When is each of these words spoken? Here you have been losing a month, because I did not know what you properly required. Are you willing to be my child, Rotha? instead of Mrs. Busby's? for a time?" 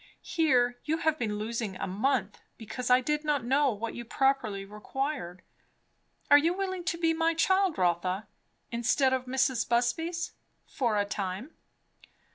Here 0.23 0.79
you 0.83 0.97
have 0.97 1.19
been 1.19 1.37
losing 1.37 1.75
a 1.75 1.85
month, 1.85 2.39
because 2.57 2.89
I 2.89 3.01
did 3.01 3.23
not 3.23 3.45
know 3.45 3.71
what 3.71 3.93
you 3.93 4.03
properly 4.03 4.65
required. 4.65 5.43
Are 6.31 6.39
you 6.39 6.55
willing 6.55 6.83
to 6.85 6.97
be 6.97 7.13
my 7.13 7.35
child, 7.35 7.77
Rotha? 7.77 8.27
instead 8.71 9.13
of 9.13 9.25
Mrs. 9.27 9.69
Busby's? 9.69 10.31
for 10.65 10.97
a 10.97 11.05
time?" 11.05 11.53